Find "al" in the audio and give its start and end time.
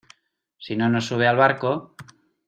1.27-1.37